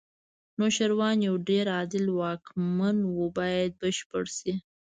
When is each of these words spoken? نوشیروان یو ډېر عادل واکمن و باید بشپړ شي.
نوشیروان 0.59 1.17
یو 1.27 1.35
ډېر 1.49 1.65
عادل 1.77 2.05
واکمن 2.19 2.97
و 3.05 3.17
باید 3.37 3.71
بشپړ 3.81 4.23
شي. 4.37 4.53